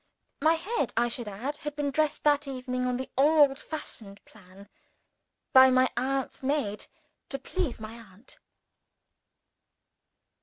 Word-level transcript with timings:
(My 0.41 0.55
head, 0.55 0.91
I 0.97 1.09
should 1.09 1.27
add, 1.27 1.57
had 1.57 1.75
been 1.75 1.91
dressed 1.91 2.23
that 2.23 2.47
evening 2.47 2.87
on 2.87 2.97
the 2.97 3.11
old 3.15 3.59
fashioned 3.59 4.25
plan, 4.25 4.67
by 5.53 5.69
my 5.69 5.91
aunt's 5.95 6.41
maid 6.41 6.87
to 7.29 7.37
please 7.37 7.79
my 7.79 7.93
aunt.) 7.99 8.39